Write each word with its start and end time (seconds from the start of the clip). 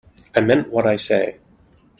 I 0.35 0.41
mean 0.41 0.61
what 0.71 0.87
I 0.87 0.95
say. 0.95 1.37